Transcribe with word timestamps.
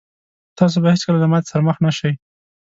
تاسو 0.57 0.77
به 0.81 0.87
هېڅکله 0.93 1.17
له 1.23 1.27
ماتې 1.31 1.47
سره 1.51 1.65
مخ 1.67 1.77
نه 1.85 1.91
شئ. 1.97 2.11